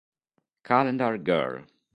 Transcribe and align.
Calendar 0.63 1.19
Girl 1.21 1.61